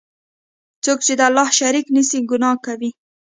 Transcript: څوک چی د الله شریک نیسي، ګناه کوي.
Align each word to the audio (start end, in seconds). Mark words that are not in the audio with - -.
څوک 0.83 0.99
چی 1.05 1.13
د 1.17 1.21
الله 1.29 1.47
شریک 1.59 1.85
نیسي، 1.95 2.19
ګناه 2.31 2.57
کوي. 2.65 2.89